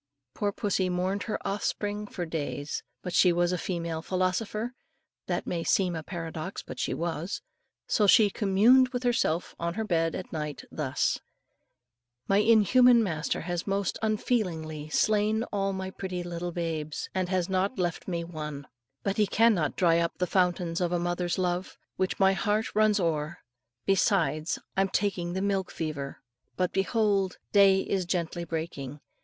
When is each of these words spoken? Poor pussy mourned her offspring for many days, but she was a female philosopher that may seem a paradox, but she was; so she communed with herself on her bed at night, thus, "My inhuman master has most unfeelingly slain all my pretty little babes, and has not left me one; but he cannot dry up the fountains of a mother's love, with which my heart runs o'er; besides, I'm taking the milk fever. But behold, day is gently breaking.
Poor 0.33 0.51
pussy 0.51 0.89
mourned 0.89 1.21
her 1.29 1.37
offspring 1.47 2.07
for 2.07 2.23
many 2.23 2.31
days, 2.31 2.81
but 3.03 3.13
she 3.13 3.31
was 3.31 3.51
a 3.51 3.57
female 3.59 4.01
philosopher 4.01 4.73
that 5.27 5.45
may 5.45 5.63
seem 5.63 5.95
a 5.95 6.01
paradox, 6.01 6.63
but 6.63 6.79
she 6.79 6.91
was; 6.91 7.43
so 7.85 8.07
she 8.07 8.31
communed 8.31 8.89
with 8.89 9.03
herself 9.03 9.53
on 9.59 9.75
her 9.75 9.83
bed 9.83 10.15
at 10.15 10.33
night, 10.33 10.63
thus, 10.71 11.19
"My 12.27 12.37
inhuman 12.37 13.03
master 13.03 13.41
has 13.41 13.67
most 13.67 13.99
unfeelingly 14.01 14.89
slain 14.89 15.43
all 15.53 15.71
my 15.71 15.91
pretty 15.91 16.23
little 16.23 16.51
babes, 16.51 17.07
and 17.13 17.29
has 17.29 17.47
not 17.47 17.77
left 17.77 18.07
me 18.07 18.23
one; 18.23 18.65
but 19.03 19.17
he 19.17 19.27
cannot 19.27 19.75
dry 19.75 19.99
up 19.99 20.17
the 20.17 20.25
fountains 20.25 20.81
of 20.81 20.91
a 20.91 20.97
mother's 20.97 21.37
love, 21.37 21.77
with 21.99 22.09
which 22.13 22.19
my 22.19 22.33
heart 22.33 22.73
runs 22.73 22.99
o'er; 22.99 23.37
besides, 23.85 24.57
I'm 24.75 24.89
taking 24.89 25.33
the 25.33 25.43
milk 25.43 25.69
fever. 25.69 26.23
But 26.57 26.73
behold, 26.73 27.37
day 27.51 27.81
is 27.81 28.05
gently 28.05 28.43
breaking. 28.45 28.99